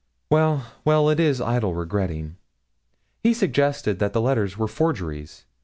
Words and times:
Well, 0.31 0.65
well, 0.83 1.09
it 1.09 1.19
is 1.19 1.39
idle 1.39 1.75
regretting. 1.75 2.37
He 3.21 3.35
suggested 3.35 3.99
that 3.99 4.13
the 4.13 4.19
letters 4.21 4.57
were 4.57 4.67
forgeries. 4.67 5.45